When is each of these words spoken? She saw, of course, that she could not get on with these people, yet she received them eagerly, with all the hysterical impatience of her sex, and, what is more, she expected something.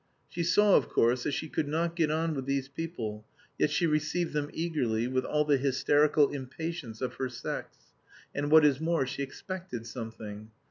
She 0.29 0.41
saw, 0.43 0.77
of 0.77 0.89
course, 0.89 1.25
that 1.25 1.33
she 1.33 1.47
could 1.47 1.67
not 1.67 1.95
get 1.95 2.09
on 2.09 2.33
with 2.33 2.47
these 2.47 2.67
people, 2.67 3.23
yet 3.59 3.69
she 3.69 3.85
received 3.85 4.33
them 4.33 4.49
eagerly, 4.51 5.07
with 5.07 5.25
all 5.25 5.45
the 5.45 5.57
hysterical 5.59 6.29
impatience 6.31 7.01
of 7.01 7.13
her 7.17 7.29
sex, 7.29 7.77
and, 8.33 8.49
what 8.49 8.65
is 8.65 8.81
more, 8.81 9.05
she 9.05 9.21
expected 9.21 9.85
something. 9.85 10.49